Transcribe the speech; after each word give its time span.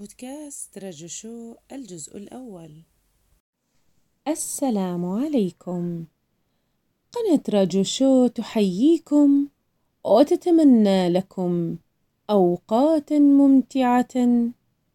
بودكاست 0.00 0.78
رجو 0.78 1.06
شو 1.06 1.54
الجزء 1.72 2.16
الأول. 2.16 2.82
السلام 4.28 5.04
عليكم. 5.04 6.04
قناة 7.12 7.42
رجو 7.48 7.82
شو 7.82 8.26
تحييكم 8.26 9.48
وتتمنى 10.04 11.08
لكم 11.08 11.76
أوقات 12.30 13.12
ممتعة 13.12 14.14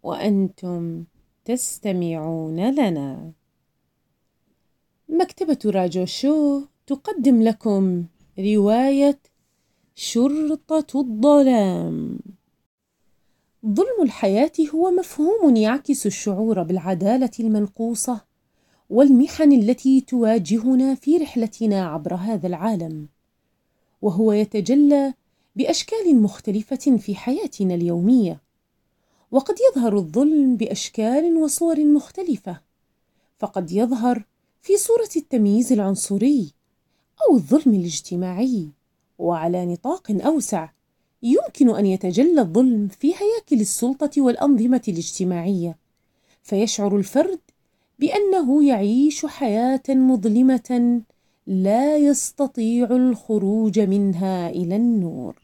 وأنتم 0.03 1.03
تستمعون 1.45 2.69
لنا. 2.69 3.31
مكتبة 5.09 5.59
راجو 5.65 6.05
شو 6.05 6.61
تقدم 6.87 7.41
لكم 7.41 8.05
رواية 8.39 9.19
شرطة 9.95 10.99
الظلام. 10.99 12.19
ظلم 13.67 14.01
الحياة 14.01 14.51
هو 14.75 14.91
مفهوم 14.91 15.55
يعكس 15.55 16.05
الشعور 16.05 16.63
بالعدالة 16.63 17.31
المنقوصة 17.39 18.21
والمحن 18.89 19.51
التي 19.51 20.01
تواجهنا 20.01 20.95
في 20.95 21.17
رحلتنا 21.17 21.85
عبر 21.85 22.15
هذا 22.15 22.47
العالم 22.47 23.07
وهو 24.01 24.31
يتجلى 24.31 25.13
بأشكال 25.55 26.21
مختلفة 26.21 26.97
في 26.97 27.15
حياتنا 27.15 27.75
اليومية 27.75 28.41
وقد 29.31 29.55
يظهر 29.71 29.97
الظلم 29.97 30.57
بأشكال 30.57 31.37
وصور 31.37 31.85
مختلفة 31.85 32.61
فقد 33.39 33.71
يظهر 33.71 34.25
في 34.61 34.77
صورة 34.77 35.09
التمييز 35.15 35.73
العنصري 35.73 36.53
أو 37.29 37.35
الظلم 37.35 37.73
الاجتماعي 37.73 38.69
وعلى 39.17 39.65
نطاق 39.65 40.11
أوسع. 40.11 40.74
يمكن 41.25 41.75
أن 41.75 41.85
يتجلى 41.85 42.41
الظلم 42.41 42.87
في 42.87 43.07
هياكل 43.07 43.61
السلطة 43.61 44.21
والأنظمة 44.21 44.81
الاجتماعية 44.87 45.77
فيشعر 46.43 46.97
الفرد 46.97 47.39
بأنه 47.99 48.67
يعيش 48.67 49.25
حياة 49.25 49.83
مظلمة 49.89 51.01
لا 51.47 51.97
يستطيع 51.97 52.91
الخروج 52.91 53.79
منها 53.79 54.49
إلى 54.49 54.75
النور. 54.75 55.35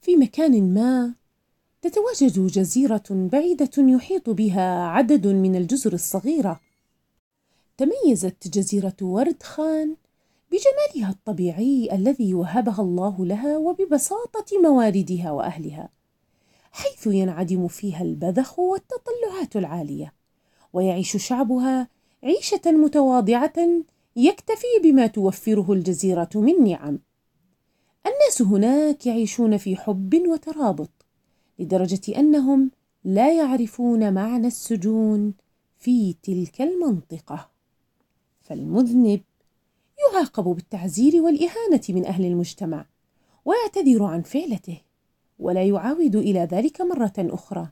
في 0.00 0.16
مكان 0.16 0.74
ما 0.74 1.14
تتواجد 1.82 2.46
جزيرة 2.46 3.04
بعيدة 3.10 3.70
يحيط 3.78 4.30
بها 4.30 4.86
عدد 4.86 5.26
من 5.26 5.56
الجزر 5.56 5.92
الصغيرة. 5.92 6.60
تميزت 7.76 8.48
جزيرة 8.48 8.96
ورد 9.02 9.42
خان 9.42 9.96
بجمالها 10.50 11.10
الطبيعي 11.10 11.88
الذي 11.92 12.34
وهبها 12.34 12.80
الله 12.80 13.26
لها 13.26 13.56
وببساطة 13.56 14.60
مواردها 14.62 15.30
وأهلها 15.30 15.88
حيث 16.72 17.06
ينعدم 17.06 17.68
فيها 17.68 18.02
البذخ 18.02 18.58
والتطلعات 18.58 19.56
العالية 19.56 20.12
ويعيش 20.72 21.16
شعبها 21.16 21.88
عيشة 22.24 22.60
متواضعة 22.66 23.54
يكتفي 24.16 24.66
بما 24.82 25.06
توفره 25.06 25.72
الجزيرة 25.72 26.30
من 26.34 26.64
نعم. 26.64 26.98
الناس 28.06 28.42
هناك 28.42 29.06
يعيشون 29.06 29.56
في 29.56 29.76
حب 29.76 30.22
وترابط 30.28 30.90
لدرجة 31.58 32.18
أنهم 32.18 32.70
لا 33.04 33.32
يعرفون 33.32 34.14
معنى 34.14 34.46
السجون 34.46 35.34
في 35.78 36.14
تلك 36.22 36.62
المنطقة. 36.62 37.50
فالمذنب 38.42 39.20
يعاقب 39.98 40.44
بالتعزير 40.44 41.22
والإهانة 41.22 41.80
من 41.88 42.06
أهل 42.06 42.24
المجتمع 42.24 42.86
ويعتذر 43.44 44.04
عن 44.04 44.22
فعلته 44.22 44.80
ولا 45.38 45.62
يعاود 45.62 46.16
إلى 46.16 46.40
ذلك 46.40 46.80
مرة 46.80 47.14
أخرى. 47.18 47.68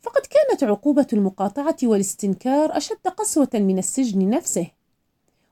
فقد 0.00 0.22
كانت 0.26 0.64
عقوبة 0.64 1.06
المقاطعة 1.12 1.76
والاستنكار 1.82 2.76
أشد 2.76 3.08
قسوة 3.16 3.50
من 3.54 3.78
السجن 3.78 4.30
نفسه. 4.30 4.66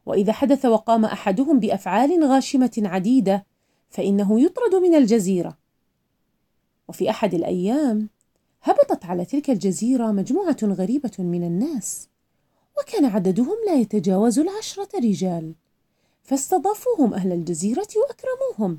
وإذا 0.07 0.33
حدث 0.33 0.65
وقام 0.65 1.05
أحدهم 1.05 1.61
بأفعال 1.61 2.25
غاشمة 2.25 2.83
عديدة 2.85 3.47
فإنه 3.91 4.41
يطرد 4.41 4.75
من 4.75 4.95
الجزيرة. 4.95 5.57
وفي 6.89 7.11
أحد 7.11 7.35
الأيام 7.35 8.09
هبطت 8.63 9.05
على 9.05 9.25
تلك 9.25 9.51
الجزيرة 9.51 10.13
مجموعة 10.13 10.57
غريبة 10.63 11.13
من 11.19 11.45
الناس 11.45 12.09
وكان 12.79 13.05
عددهم 13.05 13.57
لا 13.67 13.75
يتجاوز 13.75 14.39
العشرة 14.39 14.89
رجال. 14.95 15.55
فاستضافوهم 16.27 17.15
أهل 17.15 17.33
الجزيرة 17.33 17.89
وأكرموهم 17.97 18.79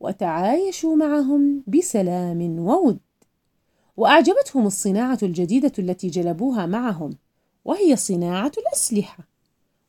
وتعايشوا 0.00 0.96
معهم 0.96 1.62
بسلام 1.66 2.58
وود. 2.58 2.98
وأعجبتهم 3.96 4.66
الصناعة 4.66 5.18
الجديدة 5.22 5.72
التي 5.78 6.08
جلبوها 6.08 6.66
معهم 6.66 7.16
وهي 7.64 7.96
صناعة 7.96 8.52
الأسلحة. 8.58 9.28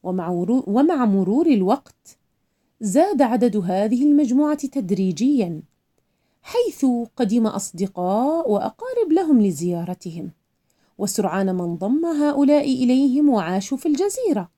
ومع 0.03 1.05
مرور 1.05 1.47
الوقت 1.47 2.17
زاد 2.81 3.21
عدد 3.21 3.57
هذه 3.57 4.03
المجموعة 4.03 4.67
تدريجيا 4.67 5.61
حيث 6.41 6.85
قدم 7.15 7.47
أصدقاء 7.47 8.51
وأقارب 8.51 9.11
لهم 9.11 9.41
لزيارتهم. 9.41 10.31
وسرعان 10.97 11.51
ما 11.51 11.65
انضم 11.65 12.05
هؤلاء 12.05 12.63
إليهم 12.63 13.29
وعاشوا 13.29 13.77
في 13.77 13.85
الجزيرة. 13.85 14.49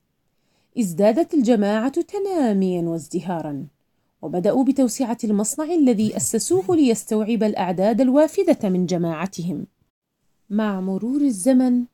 ازدادت 0.78 1.34
الجماعة 1.34 2.00
تناميا 2.02 2.82
وازدهارا 2.82 3.66
وبدأوا 4.22 4.64
بتوسعة 4.64 5.18
المصنع 5.24 5.64
الذي 5.64 6.16
أسسوه 6.16 6.76
ليستوعب 6.76 7.42
الأعداد 7.42 8.00
الوافدة 8.00 8.68
من 8.68 8.86
جماعتهم. 8.86 9.66
مع 10.50 10.80
مرور 10.80 11.20
الزمن 11.20 11.84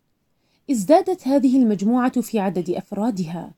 ازدادت 0.71 1.29
هذه 1.29 1.57
المجموعة 1.57 2.21
في 2.21 2.39
عدد 2.39 2.71
أفرادها 2.71 3.51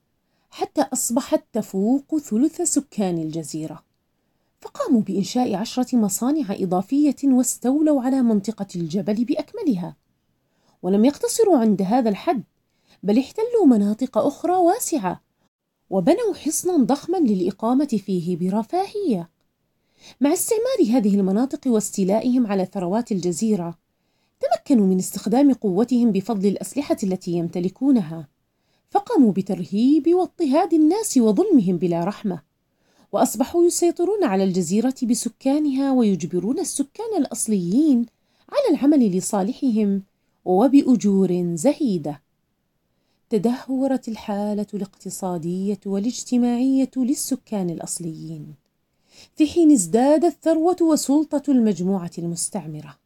حتى 0.49 0.81
أصبحت 0.81 1.43
تفوق 1.53 2.17
ثلث 2.17 2.61
سكان 2.61 3.17
الجزيرة. 3.17 3.83
فقاموا 4.61 5.01
بإنشاء 5.01 5.55
عشرة 5.55 5.95
مصانع 5.95 6.45
إضافية 6.49 7.15
واستولوا 7.23 8.01
على 8.01 8.21
منطقة 8.21 8.67
الجبل 8.75 9.25
بأكملها 9.25 9.95
ولم 10.81 11.05
يقتصروا 11.05 11.57
عند 11.57 11.81
هذا 11.81 12.09
الحد. 12.09 12.43
بل 13.03 13.19
احتلوا 13.19 13.65
مناطق 13.65 14.17
أخرى 14.17 14.53
واسعة 14.53 15.21
وبنوا 15.89 16.33
حصنا 16.33 16.77
ضخما 16.77 17.17
للإقامة 17.17 17.85
فيه 17.85 18.37
برفاهية. 18.37 19.29
مع 20.21 20.33
استعمار 20.33 20.97
هذه 20.97 21.15
المناطق 21.15 21.67
واستيلائهم 21.67 22.47
على 22.47 22.65
ثروات 22.65 23.11
الجزيرة 23.11 23.77
تمكنوا 24.39 24.87
من 24.87 24.97
استخدام 24.97 25.53
قوتهم 25.53 26.11
بفضل 26.11 26.47
الأسلحة 26.47 26.97
التي 27.03 27.31
يمتلكونها. 27.31 28.27
فقاموا 28.89 29.31
بترهيب 29.31 30.07
واضطهاد 30.07 30.73
الناس 30.73 31.17
وظلمهم 31.17 31.77
بلا 31.77 32.03
رحمة 32.03 32.41
وأصبحوا 33.11 33.65
يسيطرون 33.65 34.23
على 34.23 34.43
الجزيرة 34.43 34.95
بسكانها 35.03 35.91
ويجبرون 35.91 36.59
السكان 36.59 37.17
الأصليين 37.17 38.05
على 38.49 38.75
العمل 38.75 39.17
لصالحهم 39.17 40.03
وبأجور 40.45 41.51
زهيدة. 41.55 42.21
تدهورت 43.31 44.07
الحالة 44.07 44.67
الاقتصادية 44.73 45.79
والاجتماعية 45.85 46.91
للسكان 46.97 47.69
الأصليين. 47.69 48.55
في 49.35 49.47
حين 49.47 49.71
ازدادت 49.71 50.25
الثروة 50.25 50.75
وسلطة 50.81 51.43
المجموعة 51.49 52.11
المستعمرة. 52.17 52.97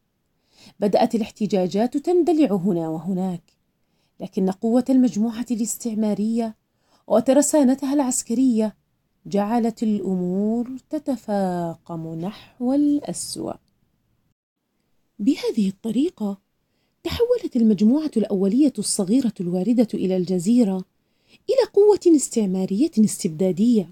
بدأت 0.80 1.14
الاحتجاجات 1.14 1.96
تندلع 1.96 2.54
هنا 2.54 2.88
وهناك 2.88 3.42
لكن 4.20 4.50
قوة 4.50 4.84
المجموعة 4.90 5.46
الاستعمارية 5.50 6.56
وترسانتها 7.06 7.94
العسكرية 7.94 8.76
جعلت 9.26 9.82
الأمور 9.82 10.70
تتفاقم 10.90 12.14
نحو 12.14 12.72
الأسوأ. 12.72 13.54
بهذه 15.18 15.68
الطريقة 15.68 16.45
تحولت 17.06 17.56
المجموعة 17.56 18.10
الأولية 18.16 18.72
الصغيرة 18.78 19.32
الواردة 19.40 19.88
إلى 19.94 20.16
الجزيرة 20.16 20.84
إلى 21.48 21.70
قوة 21.74 22.16
استعمارية 22.16 22.90
استبدادية. 22.98 23.90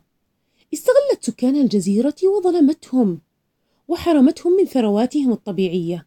استغلت 0.75 1.25
سكان 1.25 1.57
الجزيرة 1.57 2.15
وظلمتهم 2.25 3.19
وحرمتهم 3.89 4.53
من 4.53 4.65
ثرواتهم 4.65 5.33
الطبيعية. 5.33 6.07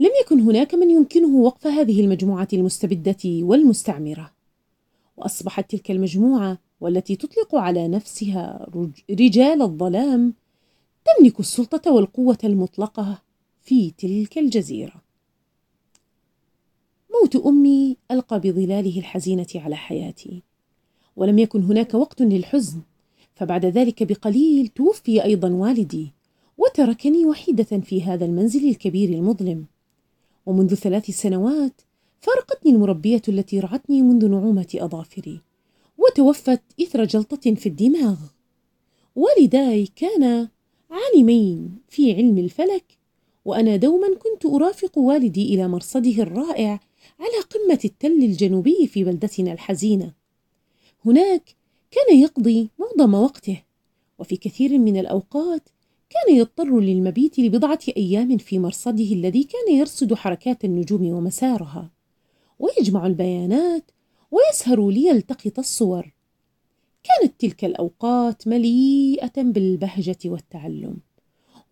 لم 0.00 0.10
يكن 0.22 0.40
هناك 0.40 0.74
من 0.74 0.90
يمكنه 0.90 1.36
وقف 1.36 1.66
هذه 1.66 2.00
المجموعة 2.00 2.48
المستبدة 2.52 3.16
والمستعمرة. 3.24 4.32
وأصبحت 5.16 5.70
تلك 5.70 5.90
المجموعة 5.90 6.58
والتي 6.80 7.16
تطلق 7.16 7.54
على 7.54 7.88
نفسها 7.88 8.66
رجال 9.10 9.62
الظلام 9.62 10.34
تملك 11.04 11.40
السلطة 11.40 11.92
والقوة 11.92 12.38
المطلقة 12.44 13.22
في 13.62 13.90
تلك 13.90 14.38
الجزيرة. 14.38 15.09
موت 17.14 17.36
أمي 17.36 17.96
ألقى 18.10 18.40
بظلاله 18.40 18.98
الحزينة 18.98 19.46
على 19.54 19.76
حياتي. 19.76 20.42
ولم 21.16 21.38
يكن 21.38 21.62
هناك 21.62 21.94
وقت 21.94 22.22
للحزن 22.22 22.80
فبعد 23.34 23.66
ذلك 23.66 24.02
بقليل 24.02 24.68
توفي 24.68 25.24
أيضا 25.24 25.52
والدي 25.52 26.12
وتركني 26.58 27.26
وحيدة 27.26 27.64
في 27.80 28.02
هذا 28.02 28.24
المنزل 28.24 28.68
الكبير 28.68 29.08
المظلم. 29.08 29.64
ومنذ 30.46 30.74
ثلاث 30.74 31.10
سنوات 31.10 31.80
فارقتني 32.20 32.72
المربية 32.72 33.22
التي 33.28 33.60
رعتني 33.60 34.02
منذ 34.02 34.28
نعومة 34.28 34.68
أظافري 34.74 35.40
وتوفت 35.98 36.62
إثر 36.82 37.04
جلطة 37.04 37.54
في 37.54 37.68
الدماغ. 37.68 38.16
والداي 39.16 39.88
كانا 39.96 40.48
عالمين 40.90 41.78
في 41.88 42.12
علم 42.12 42.38
الفلك 42.38 42.84
وأنا 43.44 43.76
دوما 43.76 44.08
كنت 44.08 44.46
أرافق 44.46 44.98
والدي 44.98 45.54
إلى 45.54 45.68
مرصده 45.68 46.22
الرائع 46.22 46.80
على 47.20 47.40
قمة 47.50 47.80
التل 47.84 48.24
الجنوبي 48.24 48.86
في 48.86 49.04
بلدتنا 49.04 49.52
الحزينة. 49.52 50.12
هناك 51.06 51.56
كان 51.90 52.18
يقضي 52.18 52.70
معظم 52.78 53.14
وقته 53.14 53.62
وفي 54.18 54.36
كثير 54.36 54.78
من 54.78 54.96
الأوقات 54.96 55.68
كان 56.10 56.36
يضطر 56.36 56.80
للمبيت 56.80 57.38
لبضعة 57.38 57.78
أيام 57.96 58.36
في 58.36 58.58
مرصده 58.58 59.12
الذي 59.12 59.44
كان 59.44 59.74
يرصد 59.74 60.14
حركات 60.14 60.64
النجوم 60.64 61.06
ومسارها. 61.06 61.90
ويجمع 62.58 63.06
البيانات 63.06 63.90
ويسهر 64.30 64.90
ليلتقط 64.90 65.58
الصور. 65.58 66.12
كانت 67.04 67.40
تلك 67.40 67.64
الأوقات 67.64 68.48
مليئة 68.48 69.42
بالبهجة 69.42 70.18
والتعلم. 70.24 70.96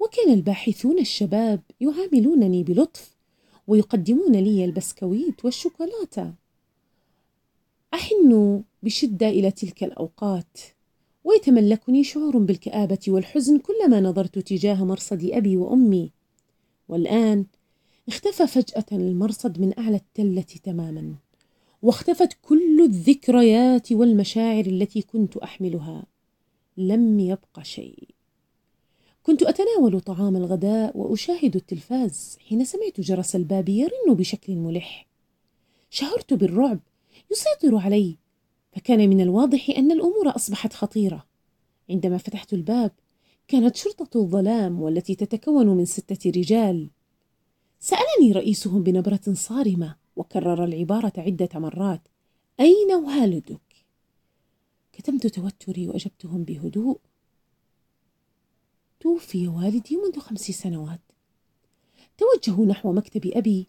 وكان 0.00 0.32
الباحثون 0.32 0.98
الشباب 0.98 1.60
يعاملونني 1.80 2.62
بلطف 2.62 3.17
ويقدمون 3.68 4.32
لي 4.32 4.64
البسكويت 4.64 5.44
والشوكولاتة. 5.44 6.34
أحن 7.94 8.62
بشدة 8.82 9.28
إلى 9.28 9.50
تلك 9.50 9.84
الأوقات 9.84 10.58
ويتملكني 11.24 12.04
شعور 12.04 12.38
بالكآبة 12.38 12.98
والحزن 13.08 13.58
كلما 13.58 14.00
نظرت 14.00 14.38
تجاه 14.38 14.84
مرصد 14.84 15.30
أبي 15.32 15.56
وأمي. 15.56 16.12
والآن 16.88 17.46
اختفى 18.08 18.46
فجأة 18.46 18.84
المرصد 18.92 19.60
من 19.60 19.78
أعلى 19.78 19.96
التلة 19.96 20.46
تماما 20.62 21.14
واختفت 21.82 22.38
كل 22.42 22.80
الذكريات 22.80 23.92
والمشاعر 23.92 24.66
التي 24.66 25.02
كنت 25.02 25.36
أحملها. 25.36 26.06
لم 26.76 27.20
يبق 27.20 27.62
شيء. 27.62 28.17
كنت 29.28 29.42
أتناول 29.42 30.00
طعام 30.00 30.36
الغداء 30.36 30.96
وأشاهد 30.96 31.56
التلفاز 31.56 32.38
حين 32.48 32.64
سمعت 32.64 33.00
جرس 33.00 33.36
الباب 33.36 33.68
يرن 33.68 34.14
بشكل 34.14 34.56
ملح. 34.56 35.08
شعرت 35.90 36.34
بالرعب 36.34 36.80
يسيطر 37.30 37.76
علي 37.76 38.16
فكان 38.72 39.08
من 39.08 39.20
الواضح 39.20 39.70
أن 39.76 39.92
الأمور 39.92 40.36
أصبحت 40.36 40.72
خطيرة. 40.72 41.26
عندما 41.90 42.18
فتحت 42.18 42.52
الباب 42.52 42.90
كانت 43.48 43.76
شرطة 43.76 44.20
الظلام 44.20 44.82
والتي 44.82 45.14
تتكون 45.14 45.66
من 45.66 45.84
ستة 45.84 46.30
رجال. 46.30 46.90
سألني 47.80 48.32
رئيسهم 48.32 48.82
بنبرة 48.82 49.32
صارمة 49.32 49.96
وكرر 50.16 50.64
العبارة 50.64 51.12
عدة 51.16 51.48
مرات 51.54 52.02
أين 52.60 52.92
والدك؟ 52.92 53.60
كتمت 54.92 55.26
توتري 55.26 55.88
وأجبتهم 55.88 56.44
بهدوء 56.44 56.98
توفي 59.00 59.48
والدي 59.48 59.96
منذ 59.96 60.18
خمس 60.18 60.40
سنوات. 60.40 61.00
توجهوا 62.18 62.66
نحو 62.66 62.92
مكتب 62.92 63.26
أبي. 63.26 63.68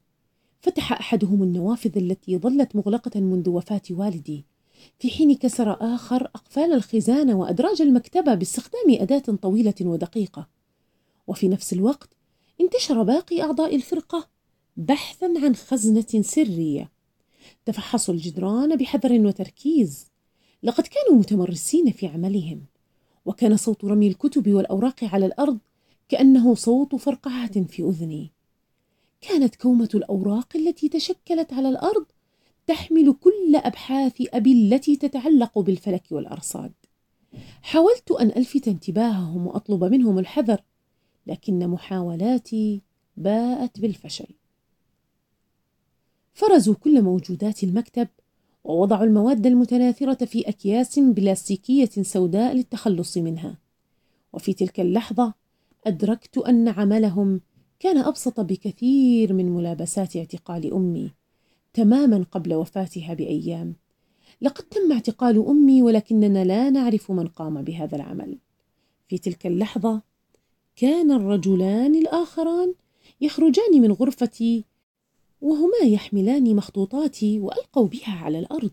فتح 0.61 0.91
أحدهم 0.91 1.43
النوافذ 1.43 1.97
التي 1.97 2.37
ظلت 2.37 2.75
مغلقة 2.75 3.19
منذ 3.19 3.49
وفاة 3.49 3.81
والدي 3.89 4.45
في 4.99 5.09
حين 5.09 5.35
كسر 5.35 5.95
آخر 5.95 6.25
أقفال 6.25 6.73
الخزانة 6.73 7.35
وأدراج 7.35 7.81
المكتبة 7.81 8.33
باستخدام 8.33 8.89
أداة 8.89 9.19
طويلة 9.19 9.73
ودقيقة. 9.81 10.47
وفي 11.27 11.47
نفس 11.47 11.73
الوقت 11.73 12.09
انتشر 12.61 13.03
باقي 13.03 13.41
أعضاء 13.41 13.75
الفرقة 13.75 14.27
بحثا 14.77 15.33
عن 15.43 15.55
خزنة 15.55 16.21
سرية. 16.21 16.91
تفحصوا 17.65 18.13
الجدران 18.13 18.75
بحذر 18.75 19.27
وتركيز. 19.27 20.07
لقد 20.63 20.87
كانوا 20.87 21.19
متمرسين 21.19 21.91
في 21.91 22.07
عملهم. 22.07 22.65
وكان 23.29 23.57
صوت 23.57 23.85
رمي 23.85 24.07
الكتب 24.07 24.53
والأوراق 24.53 25.03
على 25.03 25.25
الأرض 25.25 25.59
كأنه 26.09 26.55
صوت 26.55 26.95
فرقعة 26.95 27.63
في 27.63 27.83
أذني. 27.83 28.31
كانت 29.21 29.55
كومة 29.55 29.89
الأوراق 29.95 30.55
التي 30.55 30.89
تشكلت 30.89 31.53
على 31.53 31.69
الأرض 31.69 32.05
تحمل 32.67 33.13
كل 33.13 33.55
أبحاث 33.55 34.13
أبي 34.33 34.51
التي 34.51 34.95
تتعلق 34.95 35.59
بالفلك 35.59 36.03
والأرصاد. 36.11 36.71
حاولت 37.61 38.11
أن 38.11 38.27
ألفت 38.27 38.67
انتباههم 38.67 39.47
وأطلب 39.47 39.83
منهم 39.83 40.19
الحذر 40.19 40.61
لكن 41.27 41.67
محاولاتي 41.67 42.81
باءت 43.17 43.79
بالفشل. 43.79 44.27
فرزوا 46.33 46.75
كل 46.75 47.01
موجودات 47.01 47.63
المكتب 47.63 48.07
ووضعوا 48.63 49.03
المواد 49.03 49.47
المتناثرة 49.47 50.25
في 50.25 50.49
أكياس 50.49 50.99
بلاستيكية 50.99 51.89
سوداء 52.01 52.55
للتخلص 52.55 53.17
منها. 53.17 53.57
وفي 54.33 54.53
تلك 54.53 54.79
اللحظة 54.79 55.33
أدركت 55.87 56.37
أن 56.37 56.67
عملهم 56.67 57.41
كان 57.79 57.97
أبسط 57.97 58.39
بكثير 58.39 59.33
من 59.33 59.49
ملابسات 59.49 60.15
اعتقال 60.15 60.73
أمي 60.73 61.11
تماما 61.73 62.25
قبل 62.31 62.53
وفاتها 62.53 63.13
بأيام. 63.13 63.75
لقد 64.41 64.63
تم 64.63 64.91
اعتقال 64.91 65.47
أمي 65.47 65.81
ولكننا 65.81 66.43
لا 66.45 66.69
نعرف 66.69 67.11
من 67.11 67.27
قام 67.27 67.61
بهذا 67.61 67.95
العمل. 67.95 68.37
في 69.07 69.17
تلك 69.17 69.47
اللحظة 69.47 70.01
كان 70.75 71.11
الرجلان 71.11 71.95
الآخران 71.95 72.73
يخرجان 73.21 73.81
من 73.81 73.91
غرفتي 73.91 74.65
وهما 75.41 75.77
يحملان 75.83 76.55
مخطوطاتي 76.55 77.39
وألقوا 77.39 77.87
بها 77.87 78.11
على 78.11 78.39
الأرض. 78.39 78.71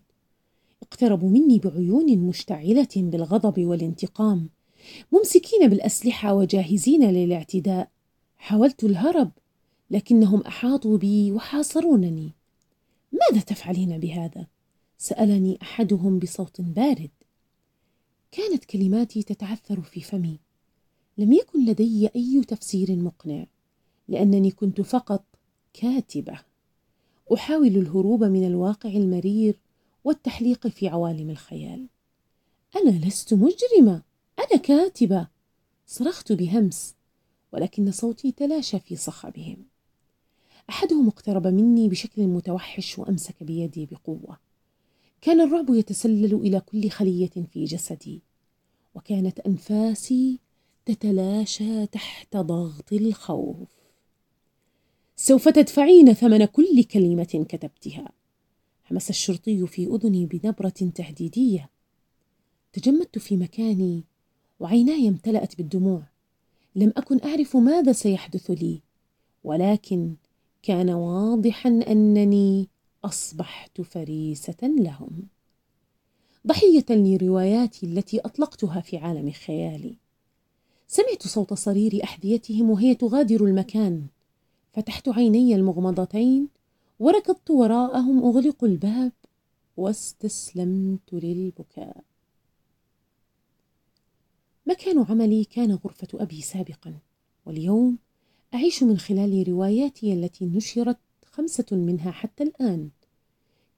اقتربوا 0.82 1.30
مني 1.30 1.58
بعيون 1.58 2.18
مشتعلة 2.18 2.88
بالغضب 2.96 3.64
والانتقام 3.64 4.48
ممسكين 5.12 5.68
بالأسلحة 5.68 6.34
وجاهزين 6.34 7.10
للاعتداء. 7.10 7.90
حاولت 8.36 8.84
الهرب 8.84 9.30
لكنهم 9.90 10.40
أحاطوا 10.40 10.98
بي 10.98 11.32
وحاصرونني. 11.32 12.32
ماذا 13.12 13.44
تفعلين 13.44 13.98
بهذا؟ 13.98 14.46
سألني 14.98 15.58
أحدهم 15.62 16.18
بصوت 16.18 16.60
بارد. 16.60 17.10
كانت 18.32 18.64
كلماتي 18.64 19.22
تتعثر 19.22 19.80
في 19.80 20.00
فمي. 20.00 20.38
لم 21.18 21.32
يكن 21.32 21.64
لدي 21.64 22.08
أي 22.16 22.42
تفسير 22.48 22.96
مقنع 22.96 23.46
لأنني 24.08 24.50
كنت 24.50 24.80
فقط 24.80 25.24
كاتبة. 25.72 26.45
أحاول 27.34 27.66
الهروب 27.66 28.24
من 28.24 28.46
الواقع 28.46 28.90
المرير 28.90 29.58
والتحليق 30.04 30.66
في 30.66 30.88
عوالم 30.88 31.30
الخيال. 31.30 31.86
أنا 32.76 32.90
لست 32.90 33.34
مجرمة 33.34 34.02
أنا 34.38 34.60
كاتبة. 34.62 35.28
صرخت 35.86 36.32
بهمس 36.32 36.94
ولكن 37.52 37.90
صوتي 37.90 38.32
تلاشى 38.32 38.78
في 38.78 38.96
صخبهم. 38.96 39.56
أحدهم 40.70 41.08
اقترب 41.08 41.46
مني 41.46 41.88
بشكل 41.88 42.22
متوحش 42.22 42.98
وأمسك 42.98 43.42
بيدي 43.42 43.86
بقوة. 43.86 44.38
كان 45.20 45.40
الرعب 45.40 45.70
يتسلل 45.70 46.34
إلى 46.34 46.60
كل 46.60 46.90
خلية 46.90 47.30
في 47.52 47.64
جسدي 47.64 48.22
وكانت 48.94 49.40
أنفاسي 49.40 50.38
تتلاشى 50.86 51.86
تحت 51.86 52.36
ضغط 52.36 52.92
الخوف. 52.92 53.75
سوف 55.18 55.48
تدفعين 55.48 56.12
ثمن 56.12 56.44
كل 56.44 56.84
كلمة 56.84 57.46
كتبتها. 57.48 58.12
همس 58.90 59.10
الشرطي 59.10 59.66
في 59.66 59.86
أذني 59.86 60.26
بنبرة 60.26 60.92
تهديدية. 60.94 61.70
تجمدت 62.72 63.18
في 63.18 63.36
مكاني 63.36 64.04
وعيناي 64.60 65.08
امتلأت 65.08 65.56
بالدموع. 65.56 66.02
لم 66.76 66.92
أكن 66.96 67.20
أعرف 67.24 67.56
ماذا 67.56 67.92
سيحدث 67.92 68.50
لي 68.50 68.80
ولكن 69.44 70.14
كان 70.62 70.90
واضحا 70.90 71.68
أنني 71.68 72.68
أصبحت 73.04 73.80
فريسة 73.80 74.56
لهم. 74.62 75.22
ضحية 76.46 76.86
لرواياتي 76.90 77.86
التي 77.86 78.20
أطلقتها 78.20 78.80
في 78.80 78.96
عالم 78.96 79.30
خيالي. 79.30 79.96
سمعت 80.88 81.26
صوت 81.26 81.54
صرير 81.54 82.04
أحذيتهم 82.04 82.70
وهي 82.70 82.94
تغادر 82.94 83.44
المكان. 83.44 84.06
فتحت 84.76 85.08
عيني 85.08 85.54
المغمضتين 85.54 86.48
وركضت 86.98 87.50
وراءهم 87.50 88.24
أغلق 88.24 88.64
الباب 88.64 89.12
واستسلمت 89.76 91.12
للبكاء. 91.12 92.04
مكان 94.66 94.98
عملي 95.08 95.44
كان 95.44 95.72
غرفة 95.72 96.08
أبي 96.14 96.40
سابقا 96.40 96.98
واليوم 97.46 97.98
أعيش 98.54 98.82
من 98.82 98.98
خلال 98.98 99.48
رواياتي 99.48 100.12
التي 100.12 100.46
نشرت 100.46 100.98
خمسة 101.24 101.66
منها 101.72 102.10
حتى 102.10 102.42
الآن. 102.42 102.90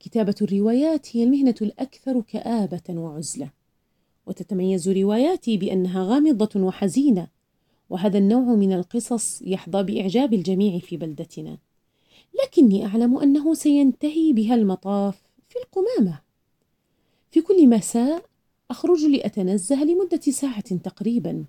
كتابة 0.00 0.34
الروايات 0.42 1.16
هي 1.16 1.24
المهنة 1.24 1.54
الأكثر 1.62 2.20
كآبة 2.20 3.00
وعزلة 3.00 3.50
وتتميز 4.26 4.88
رواياتي 4.88 5.56
بأنها 5.56 6.04
غامضة 6.04 6.60
وحزينة 6.60 7.28
وهذا 7.90 8.18
النوع 8.18 8.54
من 8.54 8.72
القصص 8.72 9.42
يحظى 9.42 9.82
بإعجاب 9.82 10.34
الجميع 10.34 10.78
في 10.78 10.96
بلدتنا. 10.96 11.58
لكني 12.42 12.86
أعلم 12.86 13.18
أنه 13.18 13.54
سينتهي 13.54 14.32
بها 14.32 14.54
المطاف 14.54 15.22
في 15.48 15.56
القمامة. 15.58 16.20
في 17.30 17.40
كل 17.40 17.68
مساء 17.68 18.24
أخرج 18.70 19.04
لأتنزه 19.04 19.84
لمدة 19.84 20.20
ساعة 20.20 20.76
تقريبا. 20.76 21.44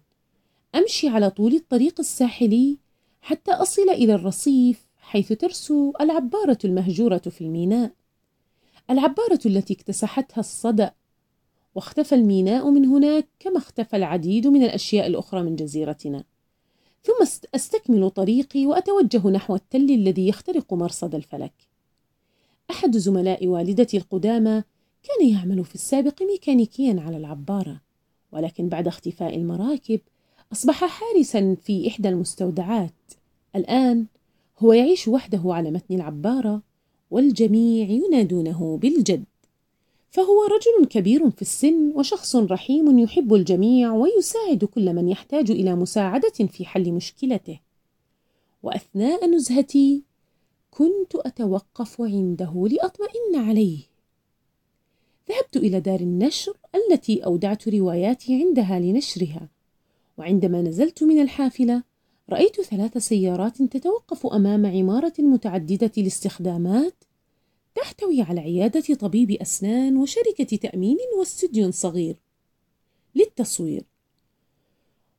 أمشي 0.76 1.08
على 1.08 1.30
طول 1.30 1.56
الطريق 1.56 2.00
الساحلي 2.00 2.78
حتى 3.22 3.52
أصل 3.52 3.90
إلى 3.90 4.14
الرصيف 4.16 4.88
حيث 4.98 5.34
ترسو 5.34 5.94
العبارة 6.02 6.58
المهجورة 6.66 7.18
في 7.18 7.42
الميناء. 7.42 7.92
العبارة 8.90 9.40
التي 9.46 9.74
اكتسحتها 9.74 10.40
الصدأ. 10.40 10.94
واختفى 11.76 12.16
الميناء 12.16 12.70
من 12.70 12.86
هناك 12.86 13.28
كما 13.40 13.58
اختفى 13.58 13.96
العديد 13.96 14.48
من 14.48 14.64
الأشياء 14.64 15.08
الأخرى 15.08 15.44
من 15.44 15.56
جزيرتنا. 15.56 16.24
ثم 17.04 17.48
أستكمل 17.56 18.10
طريقي 18.10 18.66
وأتوجه 18.66 19.28
نحو 19.28 19.56
التل 19.56 19.92
الذي 19.92 20.28
يخترق 20.28 20.74
مرصد 20.74 21.16
الفلك. 21.16 21.54
أحد 22.72 22.98
زملاء 22.98 23.48
والدتي 23.48 23.98
القدامى 23.98 24.64
كان 25.04 25.30
يعمل 25.30 25.66
في 25.66 25.76
السابق 25.76 26.24
ميكانيكيا 26.24 27.02
على 27.06 27.18
العبارة 27.18 27.82
ولكن 28.32 28.70
بعد 28.70 28.88
اختفاء 28.88 29.36
المراكب 29.36 30.00
أصبح 30.54 30.86
حارسا 30.86 31.56
في 31.64 31.88
إحدى 31.88 32.10
المستودعات. 32.10 32.94
الآن 33.56 34.06
هو 34.60 34.74
يعيش 34.74 35.08
وحده 35.08 35.42
على 35.46 35.72
متن 35.72 35.96
العبارة 35.96 36.62
والجميع 37.12 37.90
ينادونه 37.90 38.78
بالجد. 38.82 39.24
فهو 40.10 40.44
رجل 40.44 40.88
كبير 40.88 41.30
في 41.30 41.42
السن 41.42 41.92
وشخص 41.96 42.36
رحيم 42.36 43.00
يحب 43.00 43.34
الجميع 43.34 43.94
ويساعد 43.94 44.66
كل 44.66 44.94
من 44.94 45.10
يحتاج 45.10 45.52
إلى 45.52 45.76
مساعدة 45.76 46.48
في 46.52 46.66
حل 46.66 46.92
مشكلته. 46.92 47.60
وأثناء 48.64 49.30
نزهتي 49.30 50.04
كنت 50.72 51.16
أتوقف 51.16 52.02
عنده 52.02 52.68
لأطمئن 52.72 53.36
عليه. 53.48 53.80
ذهبت 55.30 55.58
إلى 55.58 55.80
دار 55.80 56.00
النشر 56.00 56.54
التي 56.76 57.26
أودعت 57.26 57.68
رواياتي 57.68 58.44
عندها 58.44 58.80
لنشرها 58.80 59.50
وعندما 60.18 60.62
نزلت 60.62 61.04
من 61.04 61.22
الحافلة 61.22 61.84
رأيت 62.30 62.62
ثلاث 62.62 62.98
سيارات 62.98 63.62
تتوقف 63.62 64.28
أمام 64.28 64.66
عمارة 64.66 65.14
متعددة 65.20 65.92
الاستخدامات 65.98 67.04
تحتوي 67.76 68.22
على 68.22 68.40
عيادة 68.40 68.96
طبيب 68.96 69.32
أسنان 69.32 69.98
وشركة 69.98 70.58
تأمين 70.58 70.98
واستديو 71.20 71.72
صغير. 71.72 72.16
للتصوير. 73.16 73.84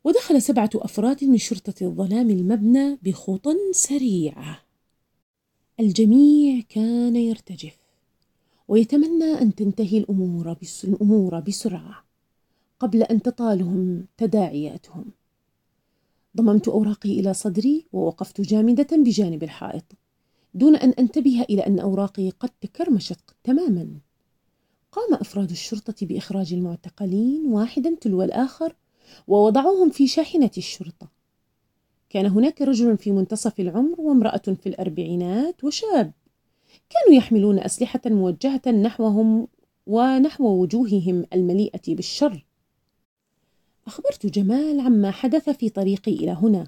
ودخل 0.04 0.42
سبعة 0.42 0.70
أفراد 0.74 1.24
من 1.24 1.38
شرطة 1.38 1.74
الظلام 1.82 2.30
المبنى 2.30 2.98
بخطى 3.02 3.54
سريعة. 3.72 4.62
الجميع 5.80 6.62
كان 6.68 7.16
يرتجف 7.16 7.76
ويتمنى 8.68 9.24
أن 9.24 9.54
تنتهي 9.54 9.98
الأمور, 9.98 10.52
بس 10.62 10.84
الأمور 10.84 11.40
بسرعة 11.40 12.04
قبل 12.80 13.02
أن 13.02 13.22
تطالهم 13.22 14.06
تداعياتهم. 14.16 15.04
ضممت 16.36 16.68
أوراقي 16.68 17.20
إلى 17.20 17.34
صدري 17.34 17.86
ووقفت 17.92 18.40
جامدة 18.40 18.88
بجانب 18.92 19.42
الحائط. 19.42 19.84
دون 20.54 20.76
أن 20.76 20.90
أنتبه 20.90 21.42
إلى 21.50 21.66
أن 21.66 21.78
أوراقي 21.78 22.30
قد 22.30 22.50
تكرمشت 22.60 23.20
تماما. 23.44 23.88
قام 24.92 25.14
أفراد 25.14 25.50
الشرطة 25.50 26.06
بإخراج 26.06 26.52
المعتقلين 26.52 27.46
واحدا 27.46 27.96
تلو 28.00 28.22
الآخر 28.22 28.74
ووضعوهم 29.28 29.90
في 29.90 30.06
شاحنة 30.06 30.50
الشرطة. 30.58 31.08
كان 32.10 32.26
هناك 32.26 32.62
رجل 32.62 32.96
في 32.96 33.12
منتصف 33.12 33.60
العمر 33.60 34.00
وامرأة 34.00 34.42
في 34.62 34.68
الأربعينات 34.68 35.64
وشاب. 35.64 36.12
كانوا 36.90 37.18
يحملون 37.18 37.58
أسلحة 37.58 38.00
موجهة 38.06 38.70
نحوهم 38.70 39.48
ونحو 39.86 40.44
وجوههم 40.44 41.26
المليئة 41.32 41.94
بالشر. 41.94 42.46
أخبرت 43.86 44.26
جمال 44.26 44.80
عما 44.80 45.10
حدث 45.10 45.50
في 45.50 45.68
طريقي 45.68 46.12
إلى 46.12 46.30
هنا. 46.30 46.66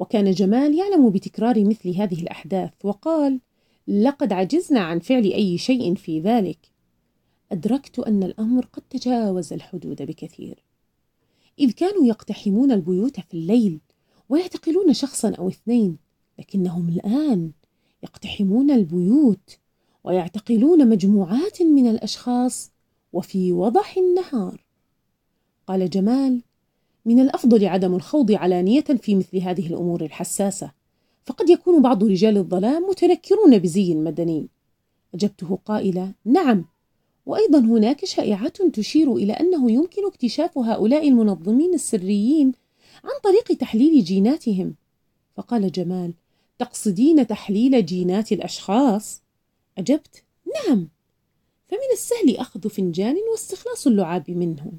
وكان 0.00 0.30
جمال 0.30 0.74
يعلم 0.74 1.10
بتكرار 1.10 1.64
مثل 1.64 1.88
هذه 1.96 2.22
الأحداث 2.22 2.72
وقال 2.84 3.40
لقد 3.88 4.32
عجزنا 4.32 4.80
عن 4.80 4.98
فعل 4.98 5.24
أي 5.24 5.58
شيء 5.58 5.94
في 5.94 6.20
ذلك. 6.20 6.58
أدركت 7.52 7.98
أن 7.98 8.22
الأمر 8.22 8.66
قد 8.66 8.82
تجاوز 8.90 9.52
الحدود 9.52 10.02
بكثير. 10.02 10.64
إذ 11.58 11.70
كانوا 11.70 12.06
يقتحمون 12.06 12.72
البيوت 12.72 13.20
في 13.20 13.34
الليل 13.34 13.80
ويعتقلون 14.28 14.92
شخصا 14.92 15.34
أو 15.34 15.48
اثنين 15.48 15.96
لكنهم 16.38 16.88
الآن 16.88 17.50
يقتحمون 18.02 18.70
البيوت 18.70 19.58
ويعتقلون 20.04 20.88
مجموعات 20.88 21.62
من 21.62 21.86
الأشخاص 21.86 22.70
وفي 23.12 23.52
وضح 23.52 23.96
النهار. 23.96 24.64
قال 25.66 25.90
جمال 25.90 26.42
من 27.04 27.20
الأفضل 27.20 27.66
عدم 27.66 27.94
الخوض 27.94 28.32
علانية 28.32 28.80
في 28.80 29.14
مثل 29.14 29.38
هذه 29.38 29.66
الأمور 29.66 30.04
الحساسة. 30.04 30.72
فقد 31.24 31.50
يكون 31.50 31.82
بعض 31.82 32.04
رجال 32.04 32.36
الظلام 32.36 32.82
متنكرون 32.82 33.58
بزي 33.58 33.94
مدني. 33.94 34.48
أجبته 35.14 35.58
قائلة 35.64 36.12
نعم. 36.24 36.64
وأيضا 37.26 37.58
هناك 37.58 38.04
شائعات 38.04 38.62
تشير 38.62 39.14
إلى 39.14 39.32
أنه 39.32 39.70
يمكن 39.72 40.06
اكتشاف 40.06 40.58
هؤلاء 40.58 41.08
المنظمين 41.08 41.74
السريين 41.74 42.52
عن 43.04 43.20
طريق 43.24 43.58
تحليل 43.58 44.04
جيناتهم. 44.04 44.74
فقال 45.36 45.72
جمال 45.72 46.12
تقصدين 46.58 47.26
تحليل 47.26 47.86
جينات 47.86 48.32
الأشخاص؟ 48.32 49.22
أجبت 49.78 50.24
نعم. 50.46 50.88
فمن 51.68 51.90
السهل 51.92 52.36
أخذ 52.36 52.68
فنجان 52.68 53.16
واستخلاص 53.32 53.86
اللعاب 53.86 54.30
منه. 54.30 54.72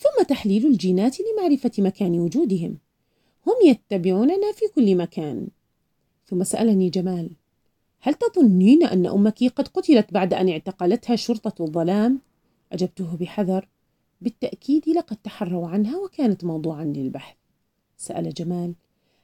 ثم 0.00 0.22
تحليل 0.22 0.66
الجينات 0.66 1.16
لمعرفة 1.20 1.70
مكان 1.78 2.20
وجودهم. 2.20 2.78
هم 3.46 3.54
يتبعوننا 3.66 4.52
في 4.52 4.64
كل 4.74 4.96
مكان. 4.96 5.48
ثم 6.26 6.44
سألني 6.44 6.90
جمال 6.90 7.30
هل 8.00 8.14
تظنين 8.14 8.84
أن 8.84 9.06
أمك 9.06 9.44
قد 9.44 9.68
قتلت 9.68 10.12
بعد 10.12 10.34
أن 10.34 10.48
اعتقلتها 10.48 11.16
شرطة 11.16 11.64
الظلام؟ 11.64 12.20
أجبته 12.72 13.16
بحذر. 13.16 13.68
بالتأكيد 14.20 14.88
لقد 14.88 15.16
تحروا 15.16 15.68
عنها 15.68 15.98
وكانت 15.98 16.44
موضوعا 16.44 16.84
للبحث. 16.84 17.36
سأل 17.96 18.34
جمال 18.34 18.74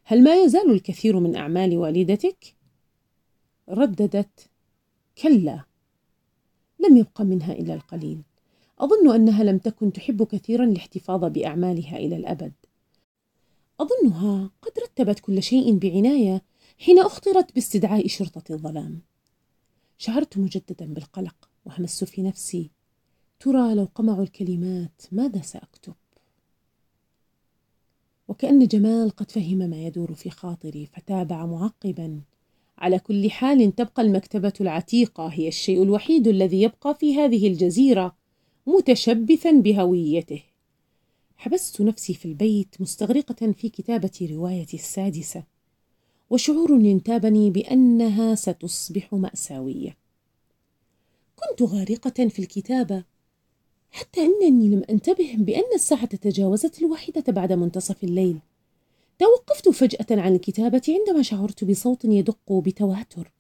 هل 0.05 0.25
ما 0.25 0.35
يزال 0.35 0.71
الكثير 0.71 1.21
من 1.21 1.37
أعمال 1.37 1.79
والدتك؟ 1.79 2.55
رددت 3.69 4.49
كلا. 5.23 5.65
لم 6.89 6.97
يبق 6.97 7.23
منها 7.23 7.53
إلا 7.53 7.75
القليل. 7.75 8.23
أظن 8.79 9.15
أنها 9.15 9.45
لم 9.45 9.59
تكن 9.59 9.93
تحب 9.93 10.23
كثيرا 10.23 10.65
الاحتفاظ 10.65 11.25
بأعمالها 11.25 11.97
إلى 11.97 12.17
الأبد. 12.17 12.53
أظنها 13.81 14.51
قد 14.63 14.73
رتبت 14.83 15.21
كل 15.21 15.43
شيء 15.43 15.79
بعناية 15.79 16.43
حين 16.79 16.99
أخطرت 16.99 17.55
باستدعاء 17.55 18.07
شرطة 18.07 18.55
الظلام. 18.55 19.01
شعرت 19.99 20.39
مجددا 20.39 20.95
بالقلق 20.95 21.49
وهمست 21.65 22.05
في 22.05 22.23
نفسي 22.23 22.71
ترى 23.41 23.75
لو 23.75 23.89
قمعوا 23.95 24.23
الكلمات 24.23 25.03
ماذا 25.13 25.43
سأكتب؟ 25.43 25.95
وكأن 28.29 28.67
جمال 28.67 29.11
قد 29.11 29.31
فهم 29.31 29.59
ما 29.59 29.87
يدور 29.87 30.15
في 30.15 30.31
خاطري 30.31 30.87
فتابع 30.87 31.47
معقبا. 31.47 32.21
على 32.79 32.99
كل 32.99 33.31
حال 33.31 33.75
تبقى 33.75 34.03
المكتبة 34.03 34.53
العتيقة 34.61 35.27
هي 35.27 35.49
الشيء 35.49 35.83
الوحيد 35.83 36.29
الذي 36.29 36.63
يبقى 36.63 36.95
في 36.95 37.17
هذه 37.17 37.49
الجزيرة. 37.49 38.17
متشبثا 38.67 39.53
بهويته. 39.53 40.43
حبست 41.37 41.81
نفسي 41.81 42.15
في 42.15 42.25
البيت 42.25 42.81
مستغرقة 42.81 43.53
في 43.53 43.69
كتابة 43.69 44.29
روايتي 44.31 44.77
السادسة 44.77 45.43
وشعور 46.31 46.71
ينتابني 46.71 47.51
بأنها 47.51 48.35
ستصبح 48.35 49.13
مأساوية. 49.13 49.97
كنت 51.37 51.63
غارقة 51.63 52.29
في 52.29 52.39
الكتابة 52.39 53.05
حتى 53.91 54.21
إنني 54.21 54.69
لم 54.69 54.83
أنتبه 54.91 55.35
بأن 55.39 55.75
الساعة 55.75 56.07
تجاوزت 56.07 56.83
الواحدة 56.83 57.33
بعد 57.33 57.53
منتصف 57.53 58.05
الليل. 58.05 58.39
توقفت 59.19 59.69
فجأة 59.69 60.21
عن 60.21 60.35
الكتابة 60.35 60.83
عندما 60.89 61.23
شعرت 61.23 61.65
بصوت 61.65 62.05
يدق 62.05 62.53
بتواتر 62.53 63.33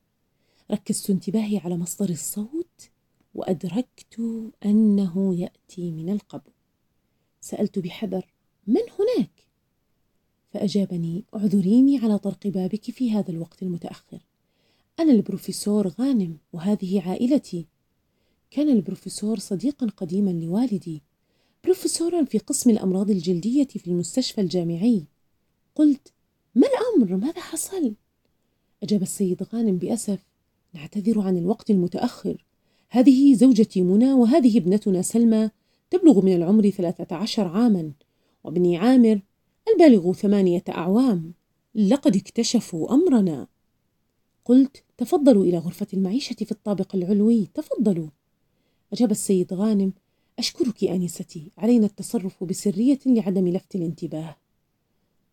ركزت 0.71 1.11
انتباهي 1.11 1.59
على 1.59 1.77
مصدر 1.77 2.11
الصوت 2.11 2.66
وأدركت 3.37 4.21
أنه 4.65 5.35
يأتي 5.35 5.91
من 5.91 6.11
القبر. 6.11 6.53
سألت 7.41 7.79
بحذر 7.79 8.33
من 8.67 8.81
هناك؟ 8.81 9.47
فأجابني 10.53 11.25
اعذريني 11.35 11.99
على 11.99 12.19
طرق 12.19 12.47
بابك 12.47 12.91
في 12.91 13.13
هذا 13.13 13.31
الوقت 13.31 13.63
المتأخر. 13.63 14.19
أنا 15.01 15.13
البروفيسور 15.13 15.89
غانم 15.89 16.39
وهذه 16.53 17.09
عائلتي. 17.09 17.67
كان 18.51 18.69
البروفيسور 18.69 19.39
صديقا 19.39 19.87
قديما 19.87 20.31
لوالدي 20.31 21.03
بروفيسورا 21.65 22.25
في 22.25 22.39
قسم 22.39 22.71
الأمراض 22.71 23.11
الجلدية 23.11 23.67
في 23.67 23.87
المستشفى 23.87 24.41
الجامعي. 24.41 25.05
قلت 25.75 26.13
ما 26.55 26.67
الأمر؟ 26.67 27.17
ماذا 27.17 27.41
حصل؟ 27.41 27.95
أجاب 28.83 29.03
السيد 29.03 29.43
غانم 29.43 29.77
بأسف 29.77 30.27
نعتذر 30.75 31.21
عن 31.21 31.37
الوقت 31.37 31.71
المتأخر. 31.71 32.46
هذه 32.89 33.35
زوجتي 33.35 33.83
منى 33.83 34.13
وهذه 34.13 34.59
ابنتنا 34.59 35.03
سلمى 35.03 35.51
تبلغ 35.91 36.25
من 36.25 36.35
العمر 36.35 36.71
ثلاثة 36.71 37.17
عشر 37.17 37.49
عاما 37.49 37.93
وابني 38.45 38.77
عامر 38.77 39.21
البالغ 39.69 40.13
ثمانية 40.13 40.65
أعوام. 40.69 41.33
لقد 41.75 42.17
اكتشفوا 42.17 42.95
أمرنا. 42.95 43.47
قلت 44.45 44.85
تفضلوا 44.97 45.45
إلى 45.45 45.59
غرفة 45.59 45.87
المعيشة 45.95 46.35
في 46.35 46.53
الطابق 46.53 46.97
العلوي 46.97 47.49
تفضلوا. 47.55 48.09
أجاب 48.93 49.11
السيد 49.11 49.53
غانم 49.53 49.93
أشكرك 50.39 50.85
آنستي 50.85 51.51
علينا 51.59 51.87
التصرف 51.87 52.45
بسرية 52.45 52.99
لعدم 53.07 53.49
لفت 53.49 53.75
الانتباه. 53.75 54.37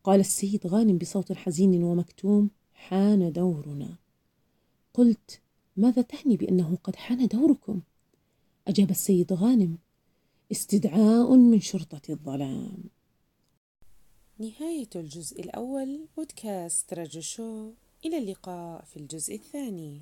قال 0.04 0.20
السيد 0.20 0.68
غانم 0.68 0.98
بصوت 0.98 1.34
حزين 1.34 1.84
ومكتوم 1.84 2.50
حان 2.74 3.32
دورنا. 3.32 3.96
قلت 4.94 5.42
ماذا 5.78 6.02
تعني 6.02 6.38
بأنه 6.38 6.78
قد 6.84 6.96
حان 6.96 7.28
دوركم؟ 7.28 7.82
أجاب 8.68 8.90
السيد 8.90 9.34
غانم 9.34 9.78
استدعاء 10.52 11.36
من 11.36 11.60
شرطة 11.60 12.02
الظلام. 12.10 12.84
نهاية 14.40 14.90
الجزء 14.96 15.42
الأول 15.42 16.08
بودكاست 16.18 16.94
رجو 16.94 17.22
شو. 17.22 17.72
إلى 18.06 18.18
اللقاء 18.18 18.86
في 18.86 18.98
الجزء 18.98 19.36
الثاني. 19.36 20.02